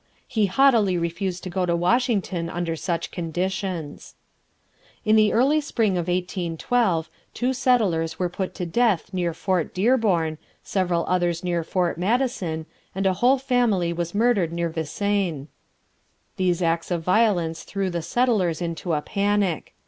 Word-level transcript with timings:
He 0.27 0.47
haughtily 0.47 0.97
refused 0.97 1.43
to 1.43 1.51
go 1.51 1.63
to 1.63 1.75
Washington 1.75 2.49
under 2.49 2.75
such 2.75 3.11
conditions. 3.11 4.15
In 5.05 5.15
the 5.15 5.31
early 5.31 5.61
spring 5.61 5.91
of 5.91 6.07
1812 6.07 7.07
two 7.35 7.53
settlers 7.53 8.17
were 8.17 8.27
put 8.27 8.55
to 8.55 8.65
death 8.65 9.13
near 9.13 9.31
Fort 9.35 9.75
Dearborn, 9.75 10.39
several 10.63 11.05
others 11.07 11.43
near 11.43 11.63
Fort 11.63 11.99
Madison, 11.99 12.65
and 12.95 13.05
a 13.05 13.13
whole 13.21 13.37
family 13.37 13.93
was 13.93 14.15
murdered 14.15 14.51
near 14.51 14.69
Vincennes. 14.69 15.49
These 16.35 16.63
acts 16.63 16.89
of 16.89 17.03
violence 17.03 17.61
threw 17.61 17.91
the 17.91 18.01
settlers 18.01 18.59
into 18.59 18.93
a 18.93 19.03
panic. 19.03 19.75